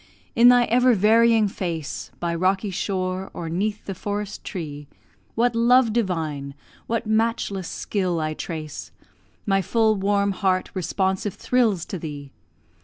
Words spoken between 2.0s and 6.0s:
By rocky shore, or 'neath the forest tree, What love